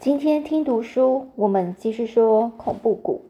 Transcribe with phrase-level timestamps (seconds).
[0.00, 3.20] 今天听读书，我们继续说恐怖谷。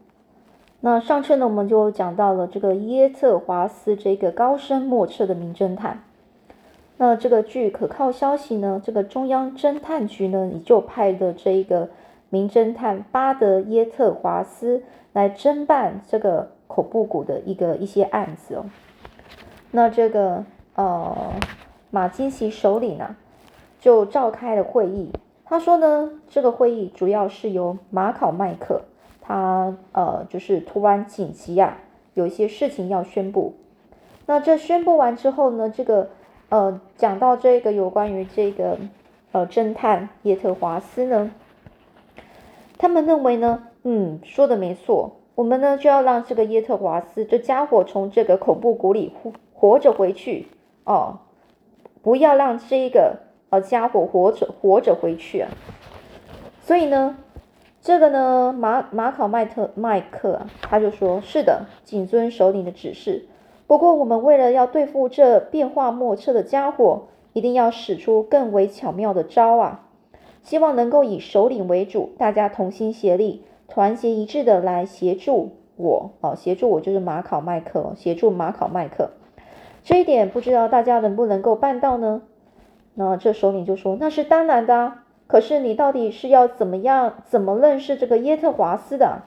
[0.78, 6.04] 那上次呢，我们就讲到了这个耶特华斯这个高深莫测的名侦探。
[6.96, 11.88] 那这个据可靠消息呢，这个中央侦探局呢，也就派的这一个
[12.28, 18.66] 名侦探巴德耶特华斯来侦办这个恐怖谷的一个一些案子哦。
[19.72, 20.44] 那这个
[20.76, 21.32] 呃
[21.90, 23.16] 马金奇首领啊，
[23.80, 25.10] 就召开了会议。
[25.50, 28.82] 他说呢，这个会议主要是由马考麦克，
[29.20, 31.78] 他呃就是突然紧急啊，
[32.14, 33.54] 有一些事情要宣布。
[34.26, 36.10] 那这宣布完之后呢，这个
[36.50, 38.78] 呃讲到这个有关于这个
[39.32, 41.32] 呃侦探叶特华斯呢，
[42.78, 50.46] 他们认为呢，嗯，说的没错，我们呢就要让这个叶特华斯这家伙从这个恐怖谷里活活着回去
[50.84, 51.18] 哦，
[52.02, 53.28] 不要让这个。
[53.50, 55.50] 呃，家伙活着活着回去啊！
[56.60, 57.16] 所以呢，
[57.82, 63.26] 这个呢，马马考麦特麦克啊，他就说：“是的，谨遵首领的指示。
[63.66, 69.88] 不过，我们为了要对付这变化莫测的家伙，一定要使出更为巧妙的招啊！
[70.44, 79.10] 希望能够以首领为主，大家同心协力，团结一致的来协助我哦，协助我就是马考麦克，协助马考麦克。
[79.82, 82.22] 这一点不知道大家能不能够办到呢？”
[83.02, 84.92] 那这首领就说：“那是当然的，
[85.26, 89.22] 可是你到底是要怎么样，怎么认识这个耶特华斯的？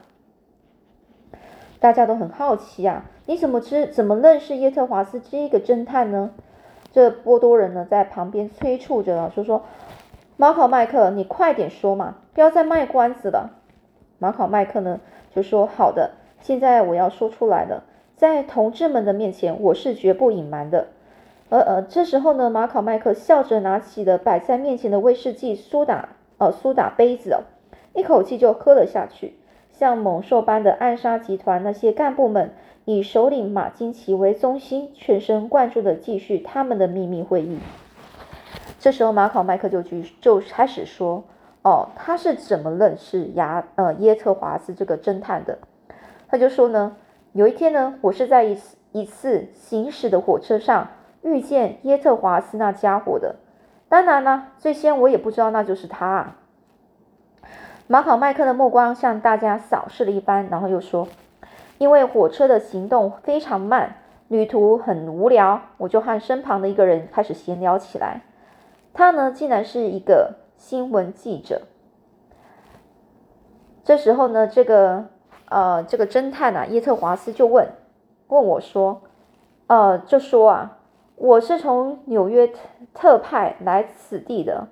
[1.80, 6.30] 大家都很好奇啊，你怎么知，怎么认识耶特华斯这个侦探呢？”
[6.92, 9.64] 这波多人呢在旁边催促着，就说
[10.38, 13.50] ：“马考麦克，你快点说嘛，不要再卖关子了。”
[14.20, 15.00] 马考麦克呢
[15.34, 17.82] 就说：“好的，现在我要说出来了，
[18.14, 20.86] 在同志们的面前，我是绝不隐瞒的。”
[21.54, 27.36] 而呃，这时候呢，马考麦克笑着拿起了摆在面前的威士忌苏打呃苏打杯子，
[27.94, 29.36] 一口气就喝了下去。
[29.70, 32.52] 像猛兽般的暗杀集团那些干部们，
[32.84, 37.60] 以首领马金奇为中心，全神贯注的继续他们的秘密会议。
[38.80, 41.22] 这时候，马考麦克就去就开始说
[41.62, 45.56] ：“哦，他是怎么认识牙呃耶特华斯这个侦探的？”
[46.26, 46.96] 他就说呢
[47.32, 50.88] ：“有一天呢，我是在一次一次行驶的火车上。”
[51.24, 53.34] 遇见耶特华斯那家伙的，
[53.88, 56.06] 当然呢，最先我也不知道那就是他。
[56.06, 56.36] 啊
[57.86, 61.06] 马考麦克的目光向大家扫视了一番，然后又说
[61.76, 63.96] ：“因为火车的行动非常慢，
[64.28, 68.22] 旅途很无聊，我就和身旁的一个人开始闲聊起来。
[68.94, 71.60] 他呢，竟然是一个新闻记者。
[73.84, 75.04] 这时候呢，这个
[75.50, 77.68] 呃，这个侦探啊，耶特华斯就问
[78.28, 79.02] 问我说：
[79.66, 80.78] 呃，就说啊。”
[81.16, 82.52] 我是从纽约
[82.92, 84.66] 特派来此地的，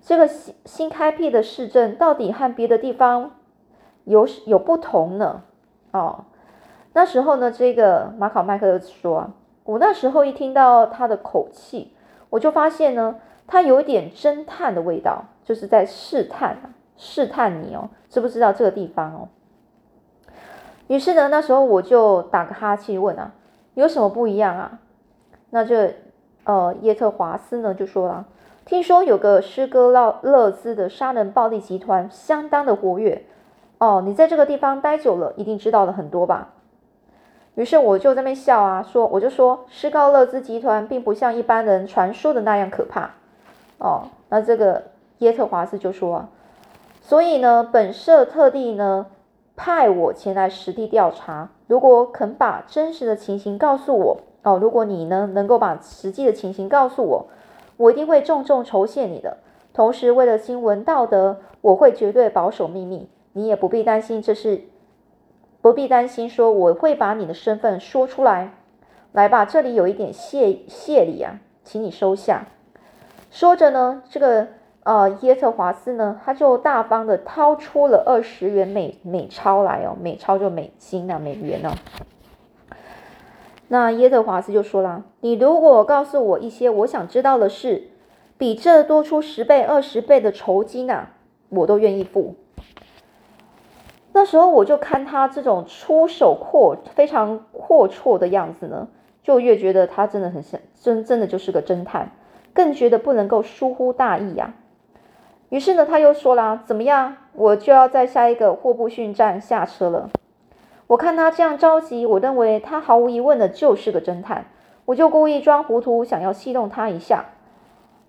[0.00, 3.32] 这个新新开辟的市镇到底和别的地方
[4.04, 5.42] 有有不同呢？
[5.92, 6.24] 哦，
[6.92, 9.32] 那时候呢，这个马考麦克说，
[9.64, 11.94] 我那时候一听到他的口气，
[12.30, 19.28] 我就发现呢，他有一点侦探的味道，就是在试探试探你哦，知不知道这个地方哦？
[20.88, 23.32] 于是呢，那时候我就打个哈欠问啊，
[23.74, 24.78] 有什么不一样啊？
[25.50, 25.94] 那这，
[26.44, 28.26] 呃，耶特华斯呢就说了，
[28.64, 33.24] 听说有个施哥勒勒兹的杀人暴力集团相当的活跃，
[33.78, 36.48] 哦，你在这个地方待久了，一定知道了很多吧？
[37.54, 43.10] 于是我就在那边笑啊，说我就说施高勒兹集团并不像一般人传说的那样可怕，
[43.78, 44.82] 哦，那这个
[45.18, 46.26] 耶特华斯就说，
[47.00, 49.06] 所以呢，本社特地呢
[49.54, 54.18] 派我前来实地调查，如果肯把真实的情形告诉我。
[54.46, 57.26] 哦，如果你呢能够把实际的情形告诉我，
[57.76, 59.38] 我一定会重重酬谢你的。
[59.74, 63.08] 同时，为了新闻道德，我会绝对保守秘密。
[63.32, 64.60] 你也不必担心，这是
[65.60, 68.54] 不必担心说我会把你的身份说出来。
[69.10, 72.46] 来吧，这里有一点谢谢礼啊，请你收下。
[73.32, 74.46] 说着呢，这个
[74.84, 81.74] 呃耶特华斯呢，他就大方的掏出了二十元美美钞来哦，美钞就美金啊，美元呢。
[83.68, 87.88] 那耶特华斯就说了：“你如果告诉我一些我想知道的事，
[88.38, 91.10] 比这多出十倍、二十倍的酬金啊，
[91.48, 92.36] 我都愿意付。”
[94.14, 98.88] 那时候我就看他这种出手阔、非常阔绰的样子呢，
[99.22, 102.12] 就越觉得他真的很像真，真的就是个侦探，
[102.54, 104.54] 更觉得不能够疏忽大意呀。
[105.48, 107.16] 于是呢，他又说了：“怎么样？
[107.34, 110.08] 我就要在下一个霍布逊站下车了。”
[110.88, 114.46] 我看他这样着急，我认为他毫无疑问的就是个侦探。
[114.84, 117.24] 我就故意装糊涂，想要戏弄他一下。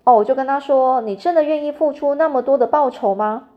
[0.04, 3.48] 哦，我就跟他说：“你真的愿意付出那么多的报酬吗？”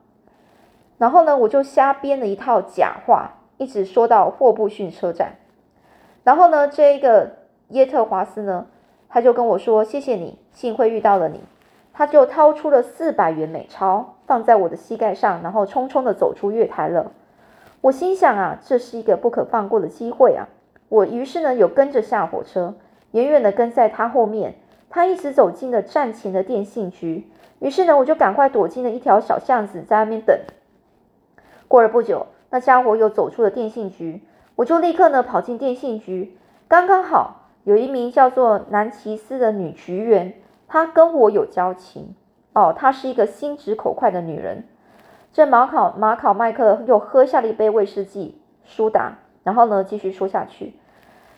[0.98, 5.36] 然后呢，我就瞎编了一套假话，一直说到霍布逊车站。
[6.24, 7.34] 然后呢，这一个
[7.70, 8.66] 耶特华斯呢，
[9.08, 11.42] 他就跟我说：“谢谢你，幸亏遇到了你。”
[11.94, 17.12] 他就掏出了四百元美钞，放在我的膝盖上，然后匆匆的走出月台了。
[17.82, 20.48] 我心想啊，这是一个不可放过的机会啊！
[20.88, 22.76] 我于是呢，有跟着下火车，
[23.12, 24.56] 远远的跟在他后面。
[24.90, 27.28] 他一直走进了站前的电信局，
[27.60, 30.38] 于是呢，我就赶快躲进了一条小巷子，在那边等。
[31.68, 34.22] 过了不久，那家伙又走出了电信局，
[34.58, 36.38] 我就立刻呢跑进电信局。
[36.68, 40.34] 刚刚好有一名叫做南奇斯的女局员。
[40.68, 42.14] 她跟我有交情
[42.54, 44.66] 哦，她是一个心直口快的女人。
[45.34, 50.76] 这马考马考麦克又喝下了一杯威士忌苏打，然后呢继续说下去。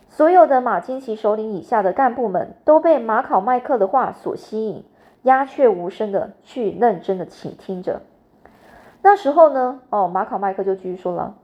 [0.10, 4.84] 所有的马金奇首领以下的干部们都被马考麦克的话所吸引，
[5.24, 8.01] 鸦雀无声的去认真的倾听着。
[9.01, 11.36] 那时候呢，哦，马考麦克就继续说了，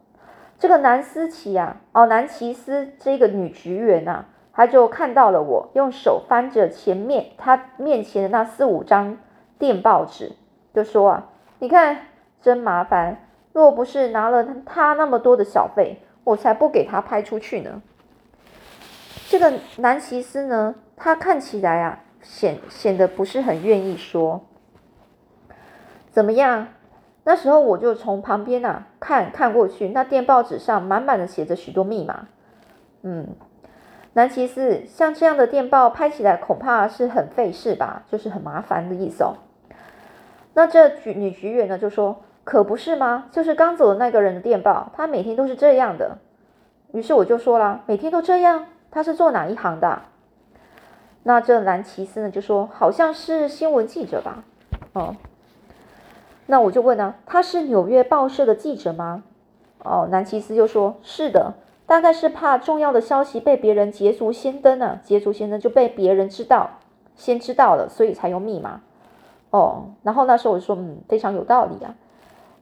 [0.57, 4.25] 这个南斯奇呀，哦，南奇斯这个女职员呐。
[4.51, 9.17] 他就看到了我，用手翻着前面他面前的那四五张
[9.57, 10.33] 电报纸，
[10.73, 11.27] 就说啊，
[11.59, 11.97] 你看
[12.41, 17.81] 真麻烦，若不是拿了他那么多的小费，我才不给他拍出去呢。
[19.27, 24.45] 这个南奇斯呢，他看起来啊，显显得不是很愿意说。
[26.11, 26.67] 怎么样？
[27.25, 32.27] 那时候我就从旁边啊看看过去，那电报纸上满满的写着许多密码，
[33.03, 33.27] 嗯。
[34.13, 39.37] 南其斯，像这样的电报拍起来恐怕是很费事吧，就是很麻烦的意思哦。
[40.55, 43.25] 那这局女局员呢就说：“可不是吗？
[43.29, 46.17] 就是刚走的那个人的电报，他每天都是这样的。”
[46.91, 48.65] 于是我就说了：“每天都这样？
[48.89, 50.01] 他是做哪一行的？”
[51.21, 54.43] 那这南奇斯呢就说：“好像是新闻记者吧。”
[54.93, 55.15] 哦，
[56.47, 59.21] 那我就问呢：“他是纽约报社的记者吗？”
[59.85, 61.53] 哦，南奇斯就说：“是的。”
[61.85, 66.79] 大概是怕重要的消息被别人捷足先登呢，捷足先登就被别人知道，
[67.15, 68.81] 先知道了，所以才用密码。
[69.51, 71.93] 哦，然后那时候我就说，嗯，非常有道理啊。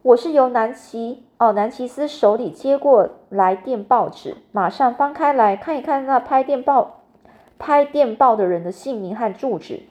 [0.08, 7.02] 我是由南奇哦，南奇斯手里接过来电报纸，马上翻开来看一看那拍电报
[7.60, 9.82] 拍电报的人的姓名和住址，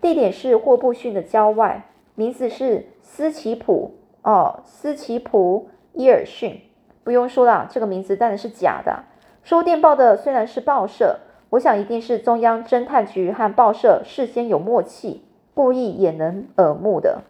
[0.00, 1.84] 地点是霍布逊的郊外，
[2.16, 3.92] 名字是斯奇普
[4.22, 6.60] 哦，斯奇普伊尔逊。
[7.04, 9.04] 不用说了，这个名字当然是假的。
[9.44, 11.20] 收电报的虽然是报社，
[11.50, 15.22] 我想一定是中央侦探局和报社事先有默契，
[15.54, 17.22] 故意掩人耳目的。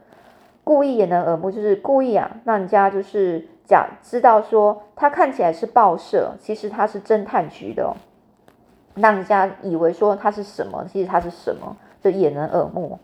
[0.64, 7.94] 故意掩人耳目就是故意啊，让人家就是假知道说他看起来是报社，其实他是侦探局的，
[8.94, 12.98] 让人家以为说他是什么，其实他是什么，就掩人耳目，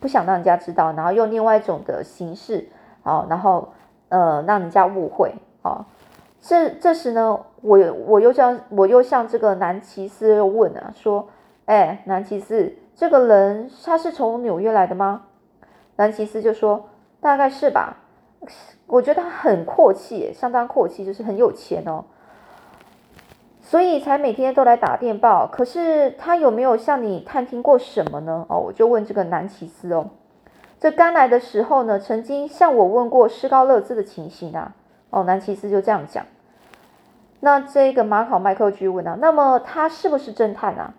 [0.00, 2.68] 不想让人家知道，然后用另外一种的形式，
[3.02, 3.68] 好，然后
[4.08, 5.84] 呃让人家误会，好。
[6.46, 11.26] 这这时呢，我我又向我又向这个南奇斯问啊，说，
[11.64, 15.22] 哎，南奇斯，这个人他是从纽约来的吗？
[15.96, 16.84] 南奇斯就说，
[17.24, 17.96] 大概是吧。
[18.86, 22.04] 我觉得他很阔气，相当阔气，就是很有钱哦，
[23.62, 25.46] 所以才每天都来打电报。
[25.46, 28.44] 可是他有没有向你探听过什么呢？
[28.50, 30.10] 哦，我就问这个南奇斯哦，
[30.78, 34.74] 这刚来的时候呢，曾经向我问过施高勒兹的情形啊。
[35.08, 36.26] 哦，南奇斯就这样讲。
[37.40, 40.92] 那这个马考麦克居问啊，那么他是不是侦探啊？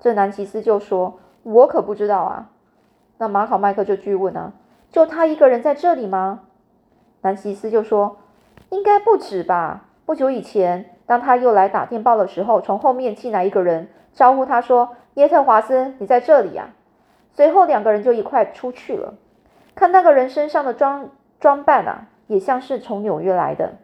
[0.00, 2.48] 这南奇斯就说：“我可不知道啊。”
[3.18, 4.54] 那马考麦克就继续问啊
[4.90, 6.40] ：“就他一个人在这里吗？”
[7.22, 8.18] 南奇斯就说
[8.70, 9.86] ：“应该不止吧。
[10.06, 16.70] 不久以前，当他又来打电报的时候，从后面进来一个人，招呼他说：‘耶特华斯，你在这里呀。’
[17.32, 19.14] 随后两个人就一块出去了。
[19.74, 23.74] 看那个人身上的装装扮啊，也像是从纽约来的。”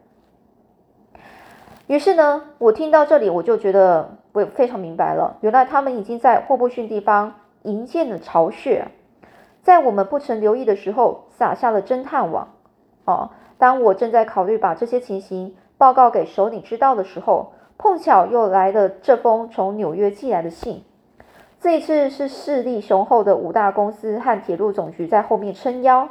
[1.87, 5.37] 于是呢，我听到这里，我就觉得我非常明白了。
[5.39, 8.89] 原来他们已经在霍布逊地方营建了巢穴，
[9.67, 12.53] 在我们不曾留意的时候撒下了侦探网。
[13.03, 20.85] 哦，当我正在考虑把这些情形报告给首领知道的时候，碰巧又来了这封从纽约寄来的信。
[21.59, 26.07] 这一次是势力雄厚的五大公司和铁路总局在后面撑腰，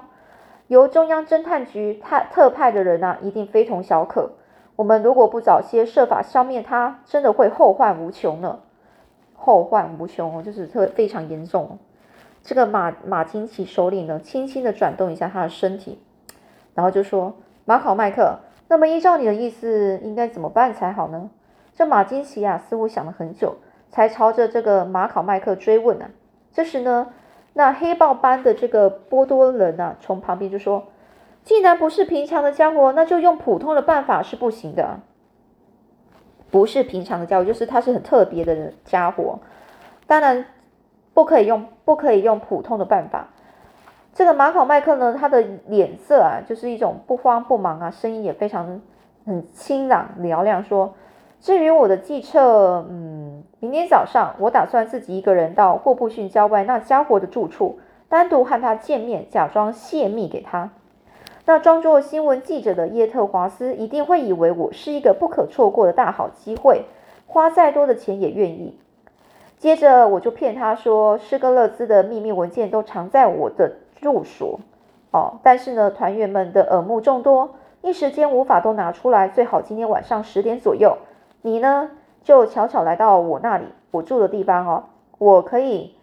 [0.66, 4.32] 由中央侦探局特特派的人啊，一定非同小可。
[4.76, 8.58] 我们如果不早些设法消灭他，真的会后患无穷呢。
[9.34, 11.78] 后患无穷，就是特非常严重。
[12.46, 15.98] 这个马马金奇首领呢，轻轻的转动一下他的身体，
[16.74, 17.34] 然后就说
[17.66, 18.38] ：“马考麦克，
[18.68, 21.28] 那么依照你的意思，应该怎么办才好呢？”
[21.74, 23.56] 这马金奇啊，似乎想了很久，
[23.90, 26.06] 才朝着这个马考麦克追问呢。
[26.52, 27.08] 这时呢，
[27.54, 30.86] 那黑豹般的这个波多人啊，从旁边就说。
[31.42, 35.00] 既然不是平常的家伙，那就用普通的办法是不行的。
[36.50, 39.40] 不是平常的家伙，就是他是很特别的家伙，
[40.06, 40.46] 当然
[41.16, 43.28] 不可以用不可以用普通的办法。
[44.12, 48.82] 这个马考麦克呢，他的脸色啊，就是一种不慌不忙啊，声音也非常
[49.24, 50.92] 很清朗嘹亮，说
[51.40, 57.78] ：“至于我的计策，嗯，明天早上我打算自己一个人到霍布逊郊外那家伙的住处，
[58.10, 60.68] 单独和他见面，假装泄密给他。
[61.46, 66.84] 那装作新闻记者的耶特华斯一定会以为我是一个不可错过的大好机会，
[67.26, 68.78] 花再多的钱也愿意。
[69.66, 74.60] 接着我就骗他说，施格勒兹的秘密文件都藏在我的。”住所
[75.10, 79.26] 哦，但是呢，团员们的耳目众多，一时间无法都拿出来。
[79.26, 80.96] 最好今天晚上十点左右，
[81.42, 81.90] 你呢
[82.22, 84.84] 就悄悄来到我那里，我住的地方哦，
[85.18, 85.96] 我可以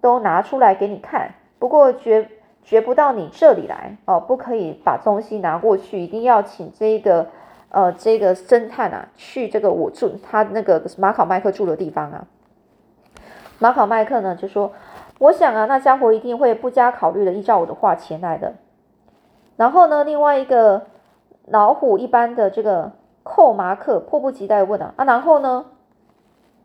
[0.00, 1.34] 都拿出来给你看。
[1.58, 2.28] 不过绝
[2.62, 7.26] 绝不到你这里来哦，不可以把东西拿过去，一定要请这个
[7.70, 12.24] 呃这个侦探啊去这个我住他那个马考麦克住的地方啊。
[13.58, 14.72] 马考麦克呢就说。
[15.20, 18.54] 我想啊，那家伙一定会不加考虑的依照我的话前来的。
[19.56, 20.82] 然后呢，另外一个
[21.46, 22.92] 老虎一般的这个
[23.24, 25.64] 寇马克迫不及待问啊啊，然后呢？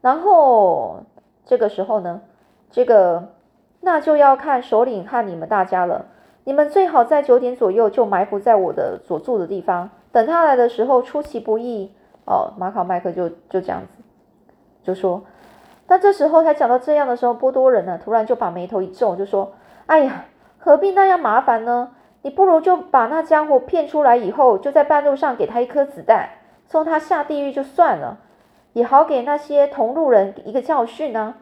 [0.02, 0.98] 然后
[1.48, 2.22] 这个时候呢，
[2.70, 3.30] 这个
[3.82, 6.06] 那就要看首领和你们大家了。
[6.44, 11.92] 你们最好在九点左右就埋伏在我的所住的地方，等他来的时候出其不意
[12.26, 12.54] 哦。
[12.56, 14.04] 马考麦克就就这样子
[14.84, 15.24] 就说。
[15.88, 19.54] 那这时候才讲到这样的时候，波多人呢突然就把眉头一皱，就说
[19.86, 20.25] ：“哎呀，
[20.58, 21.92] 何必那样麻烦呢？
[22.22, 26.30] 你不如就把那家伙骗出来以后，就在半路上给他一颗子弹，
[26.66, 28.20] 送他下地狱就算了，
[28.72, 31.36] 也好给那些同路人一个教训呢。”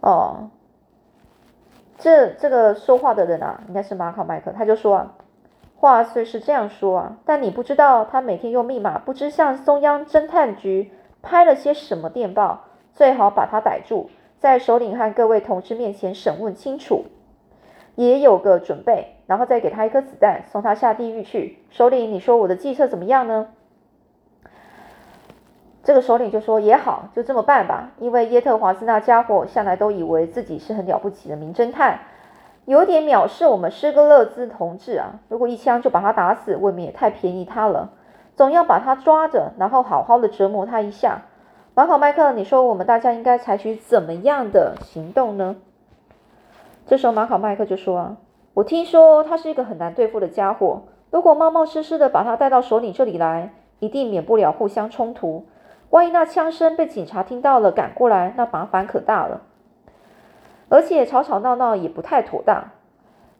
[0.00, 0.48] 哦，
[1.98, 5.08] 这这个说话的人啊，应该是马考麦克，他就说
[5.76, 12.63] ：“话虽是这样说啊，但你不知道他每天用密码，不知向中央侦探局拍了些什么电报。”
[12.94, 14.08] 最好把他逮住，
[14.38, 17.06] 在首领和各位同志面前审问清楚，
[17.96, 21.58] 也有个准备，然后再给他一颗子弹，送他下地狱去。
[21.70, 23.48] 首领，你说我的计策怎么样呢？
[25.82, 27.90] 这个首领就说也好，就这么办吧。
[27.98, 31.98] 因为耶特华斯那家伙向来都以为自己是很了不起的名侦探，
[32.64, 35.20] 有点藐视我们施格勒兹同志啊。
[35.28, 37.90] 如果一枪就把他打死，未免也太便宜他了。
[38.36, 41.22] 总要把他抓着，然后好好的折磨他一下。
[41.76, 45.56] 马考麦克，你说我们大家应该采取怎么样的行动呢？
[46.86, 48.16] 这时候马考麦克就说：“啊，
[48.54, 55.46] 我听说他是一个很难对付的家伙，如果冒冒失失的把他带到首领这里来，一定免不了互相冲突。
[55.90, 59.42] 万一那枪声被警察听到了，赶过来，那麻烦可大了。
[60.68, 62.70] 而且吵吵闹闹也不太妥当，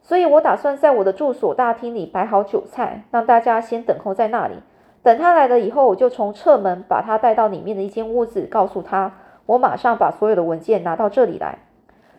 [0.03, 4.57] 所以我打算在我的住所大厅里摆好酒菜，让大家先等候在那里。”
[5.04, 9.12] 等他来了以后，我就从侧门把他带到里面的一间屋子，告诉他
[9.44, 11.58] 我马上把所有的文件拿到这里来。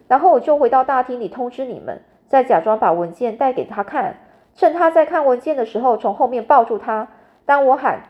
[0.07, 4.17] 然后我就回到大厅里通知你们，再假装把文件带给他看。
[4.53, 7.07] 趁他在看文件的时候，从后面抱住他。
[7.45, 8.03] 当我喊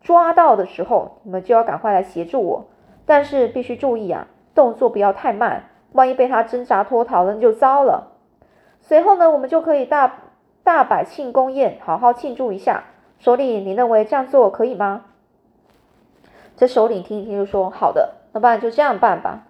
[0.00, 2.66] 抓到的时候，你们就要赶快来协助我。
[3.04, 8.12] 但是必须注意啊，动作不要太慢，万一被他挣扎脱逃了，那就糟了。
[8.78, 10.20] 随后呢，我们就可以大
[10.62, 12.84] 大摆庆功宴，好好庆祝一下。
[13.20, 15.02] 首领，你认为这样做可以吗？
[16.56, 19.46] 这首领听一听就说：“好的，那不然就这样办吧。”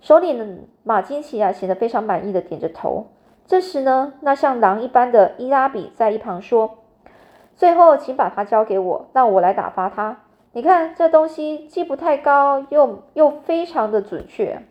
[0.00, 3.06] 首领马金奇啊，显得非常满意的点着头。
[3.44, 6.78] 这时呢，那像狼一般的伊拉比在一旁说
[7.56, 10.18] ：“最后，请把它交给我，让我来打发他。
[10.52, 14.62] 你看，这东西既不太高，又又非常的准确。”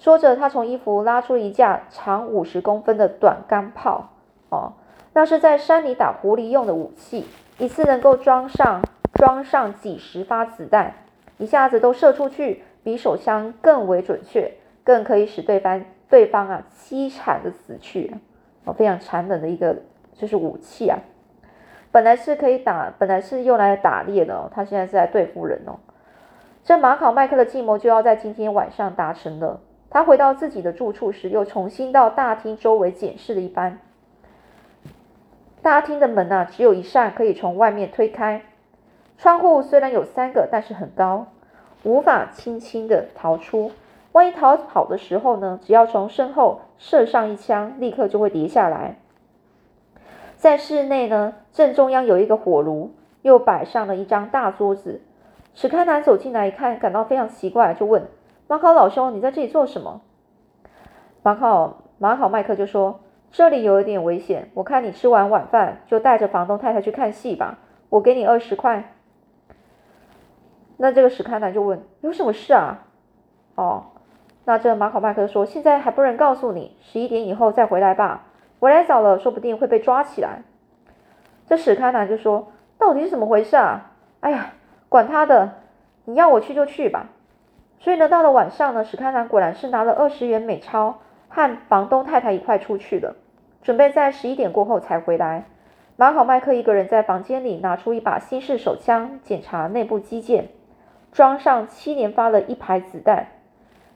[0.00, 4.08] 说着，他从衣服拉出一架长五十公分的短钢炮。
[4.48, 4.72] 哦。
[5.16, 7.24] 那是在山里打狐狸用的武器，
[7.58, 8.82] 一次能够装上
[9.14, 10.92] 装上几十发子弹，
[11.38, 14.52] 一下子都射出去，比手枪更为准确，
[14.82, 18.12] 更可以使对方对方啊凄惨的死去，
[18.64, 19.76] 哦，非常残忍的一个
[20.14, 20.98] 就是武器啊。
[21.92, 25.78] 本来是可以打，本来是用来打猎的哦，他现在是在对付人哦。
[26.64, 29.60] 这马考麦克的计谋就要在今天晚上达成了。
[29.90, 33.78] 他回到自己的住处时，又重新到大厅周围检视了一番。
[35.64, 38.42] 大厅的门啊，只有一扇可以从外面推开。
[39.16, 41.28] 窗户虽然有三个，但是很高，
[41.84, 43.72] 无法轻轻的逃出。
[44.12, 48.96] 万一逃跑的时候呢，只要从身后射上一枪，立刻就会跌下来。
[50.36, 52.90] 在室内呢，正中央有一个火炉，
[53.22, 55.00] 又摆上了一张大桌子。
[55.54, 58.06] 史开南走进来一看，感到非常奇怪，就问
[58.48, 60.02] 马考老兄：“你在这里做什么？”
[61.24, 63.00] 马考马考麦克就说。
[63.36, 67.58] 这里有一点危险，我看你吃完晚饭就带着房东太太去看戏吧。
[67.88, 68.94] 我给你二十块。”
[70.78, 72.84] 那这个史堪南就问：“有什么事啊？”
[73.56, 73.86] 哦，
[74.44, 78.26] 那这马考麦克说：“现在还不能告诉你，十一点以后再回来吧。
[78.60, 80.42] 回来早了，说不定会被抓起来。”
[81.48, 83.90] 这史堪南就说：“到底是怎么回事啊？
[84.20, 84.52] 哎呀，
[84.88, 85.54] 管他的，
[86.04, 87.08] 你要我去就去吧。”
[87.82, 93.16] 所以呢，到了晚上呢，史堪南果然是拿了二十元美钞，和房东太太一块出去了，
[93.64, 95.46] 准备在十一点过后才回来。
[95.96, 100.50] 马考麦克一个人在房间里拿出一把新式手枪，检查内部机件。
[101.10, 103.28] 装上七连发的一排子弹，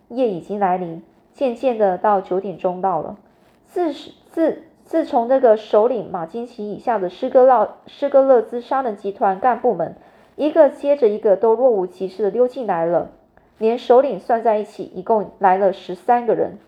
[0.09, 1.03] 夜已经来临，
[1.35, 3.17] 渐渐的到九点钟到了。
[3.67, 3.93] 自
[4.31, 9.97] 自自从那个首领马金奇以下的施格勒施格勒兹杀人集团干部们，
[10.37, 13.11] 一个接着一个都若无其事的溜进来了，
[13.59, 16.59] 连首领算在一起，一共来了十三个人。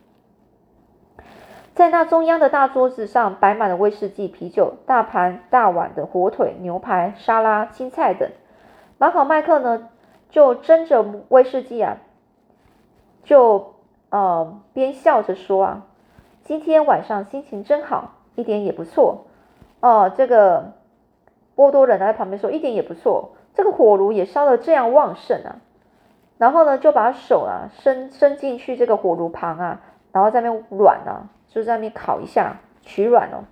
[1.75, 3.77] 在那中央的大桌子上摆满了。
[3.77, 8.29] 威士忌、啤酒、大盘大碗的火腿、牛排、沙拉、青菜等。
[8.99, 9.89] 马考麦克呢？
[10.29, 11.97] 就斟着威士忌啊，
[13.25, 13.75] 就
[14.11, 15.83] 呃边笑着说啊，
[16.45, 19.25] 今天晚上心情真好，一点也不错
[19.81, 20.09] 哦。
[20.17, 20.75] 这个
[21.57, 25.57] 波多人在旁边说一点也不错，这个火炉也烧得这样旺盛啊。
[26.39, 29.81] 然后呢，就把手啊伸伸进去这个火炉旁啊，
[30.13, 33.45] 然后在那边软啊，就在那边烤一下取软哦。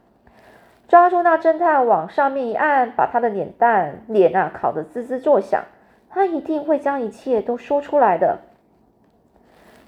[0.89, 5.65] 抓住那侦探往上面一按，把他的脸蛋脸啊烤得滋滋作响。
[6.09, 8.39] 他一定会将一切都说出来的。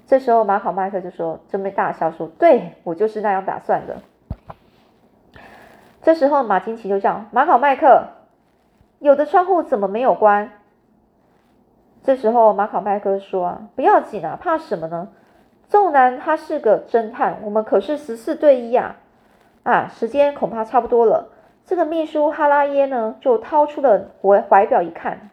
[0.05, 3.97] 这时候，马考麦克就说：“准备大笑，说，对我就是那样打算的。”
[6.03, 8.09] 这时候，马金奇就叫马考麦克
[8.99, 10.51] ：“有的窗户怎么没有关？”
[12.03, 15.07] 这时候，马考麦克说：“啊，不要紧啊，怕什么呢？
[15.71, 18.97] 纵然他是个侦探，我们可是十四对一啊！
[19.63, 21.29] 啊，时间恐怕差不多了。”
[21.65, 25.29] 这个秘书哈拉耶呢，就掏出了怀怀表一看。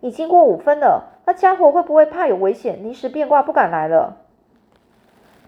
[0.00, 4.16] 已经过五分了，那家伙会不会怕有危险，临时变卦不敢来了？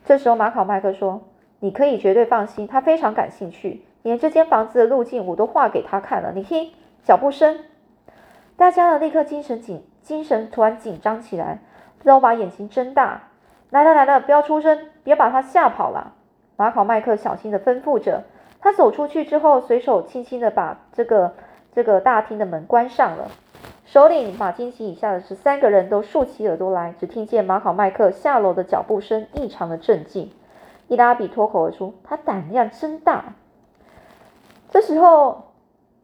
[0.05, 1.23] 这时候马考麦克说
[1.61, 6.33] ：“你可以绝对放心，他非常感兴趣，连这间房子的路径我都画给他看了。
[6.35, 6.71] 你听，
[7.03, 7.61] 脚步声。”
[8.59, 11.61] 大家呢立刻精神紧，精神突然紧张起来，
[12.05, 13.23] 都把眼睛睁大。
[13.71, 16.15] 来了来了，不要出声，别把他吓跑了。
[16.57, 18.25] 马考麦克小心的吩咐着。
[18.61, 21.33] 他走出去之后，随手轻轻的把这个
[21.73, 23.31] 这个大厅的门关上了。
[23.85, 30.33] 首领马金奇以下的十三个人都竖起耳朵来，只听见马考麦克下楼的脚步声异常的镇静。
[30.89, 33.35] 伊拉比脱口而出：“他胆量真大。”
[34.71, 35.53] 这时候，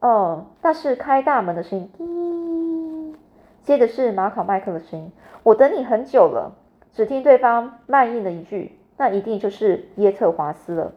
[0.01, 3.17] 哦，那是开大门的声音。
[3.63, 5.11] 接着是马考麦克的声音
[5.43, 6.53] ：“我等你很久了。”
[6.95, 10.93] 只听对方慢应了一句：“那一定就是耶特华斯了。”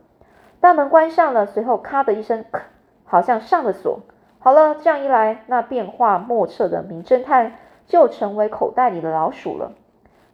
[0.62, 2.46] 大门关上了，随后咔的一声，
[3.04, 4.00] 好像上了锁。
[4.40, 7.54] 好了，这样一来，那变化莫测的名侦探
[7.88, 9.74] 就成为口袋里的老鼠了。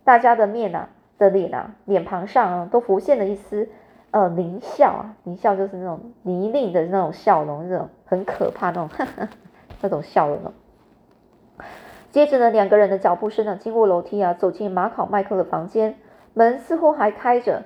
[0.03, 3.69] 大家的面呐，的脸呐，脸庞上都浮现了一丝
[4.11, 8.89] 呃狞笑啊，狞笑就是那种泥泞的那种笑容，那种很可怕那种
[9.81, 10.39] 那种笑容。
[12.13, 15.97] 接着呢，两个人的脚步声呢，经过楼梯啊，走进马考麦克的房间，
[16.35, 17.63] 门似乎还开着。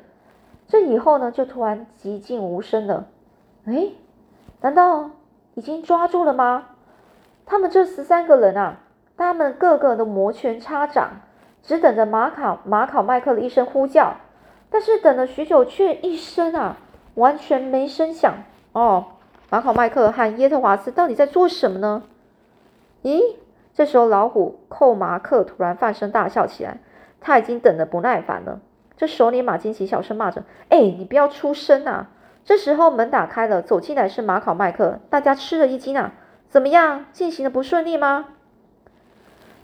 [0.70, 3.08] 这以后呢，就突然寂静无声了。
[3.66, 3.90] 哎，
[4.62, 5.10] 难道？
[5.56, 6.70] 已经抓住了吗？
[7.46, 8.78] 他们这十三个人啊，
[9.18, 11.20] 他们个个都摩拳擦掌，
[11.62, 14.16] 只等着马考马考麦克的一声呼叫。
[14.70, 16.78] 但是等了许久，却一声啊，
[17.16, 18.34] 完全没声响。
[18.72, 19.08] 哦，
[19.50, 22.04] 马考麦克和耶特华斯到底在做什么呢？
[23.04, 23.36] 咦，
[23.78, 26.80] 这时候老虎寇马克突然放声大笑起来，
[27.22, 28.60] 他已经等得不耐烦了。
[28.98, 32.10] 这首领马金奇小声骂着：“哎，你不要出声啊！”
[32.44, 36.16] 这时候门打开了，走进来是马考麦克，大家吃了一惊啊！
[36.50, 38.30] 怎么样，进行的不顺利吗？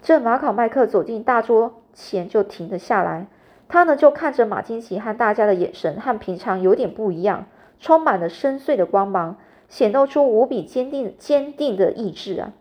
[0.03, 3.25] 这马考麦克走进大桌前就停了下来，
[3.67, 7.47] 他呢就看着马金奇和大家的眼神和平常有点不一样，
[7.79, 12.51] 充满了深邃的光芒，显露出无比坚定坚定的意志啊！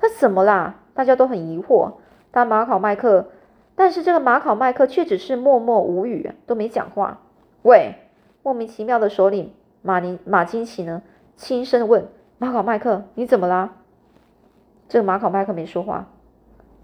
[0.00, 0.76] 他怎么啦？
[0.94, 1.92] 大家都很疑惑。
[2.30, 3.28] 但马考麦克，
[3.74, 7.20] 但是这个马考麦克却只是默默无语，都没讲话。
[7.62, 7.94] 喂！
[8.42, 11.02] 莫名其妙的首领马尼马金奇呢，
[11.34, 12.06] 轻声问
[12.38, 13.70] 马考麦克：“你怎么啦？”
[14.88, 16.06] 这个马考麦克没说话，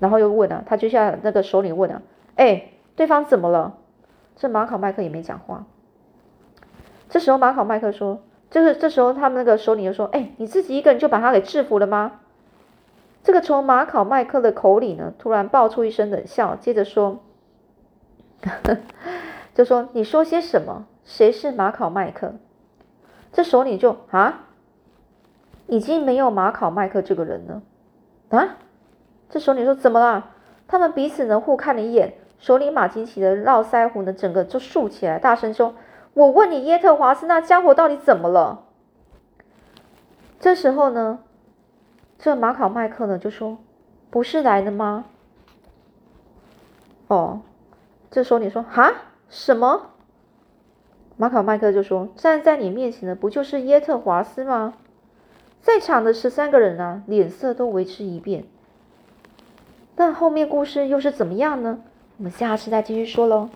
[0.01, 2.03] 然后又问啊，他就像那个首领问啊
[2.35, 3.79] ：“哎，对方怎么了？”
[4.35, 5.67] 这马考麦克也没讲话。
[7.09, 12.22] 这时候马考麦克说：“就是这时候他们那个首领就说：‘哎，你自己一个人就把他给制服了吗？’”
[13.23, 17.21] 这个从马考麦克的口里呢，突然爆出一声冷笑，接着说
[19.55, 22.35] ：“就说你说些什么？”谁是马考麦克？
[23.33, 24.47] 这首领就啊，
[25.67, 27.63] 已经没有马考麦克这个人了
[28.39, 28.57] 啊。
[29.31, 30.31] 这首领说怎么了？
[30.69, 35.75] 他们彼此呢互看了一眼，首领马金奇的络腮胡呢整个就竖起来，大声说
[36.15, 38.65] ：“我问你，耶特华斯那家伙到底怎么了？”
[40.39, 41.19] 这时候呢，
[42.23, 43.59] 这马考麦克呢就说
[44.09, 45.07] ：“不是来的吗？”
[47.09, 47.41] 哦，
[48.13, 48.93] 这时候你说：“哈，
[49.29, 49.91] 什么？”
[51.19, 54.75] 马考麦克就说：“站在你面前的不就是耶特华斯吗？”
[55.61, 58.45] 在场的十三个人啊，脸色都为之一变。
[59.97, 61.81] 那后面故事又是怎么样呢？
[62.19, 63.51] 我们下次再继续说喽。